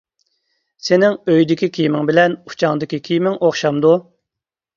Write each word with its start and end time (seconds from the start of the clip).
سېنىڭ 0.87 1.17
ئۆيدىكى 1.33 1.69
كىيىمىڭ 1.75 2.07
بىلەن 2.11 2.37
ئۇچاڭدىكى 2.49 3.01
كىيىمىڭ 3.09 3.37
ئوخشامدۇ؟! 3.39 3.95